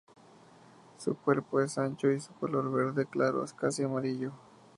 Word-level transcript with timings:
Su 0.97 1.15
cuerpo 1.15 1.59
es 1.61 1.77
ancho 1.77 2.09
y 2.11 2.19
su 2.19 2.33
color 2.33 2.71
verde 2.71 3.05
claro 3.05 3.45
casi 3.55 3.83
amarillo. 3.83 4.31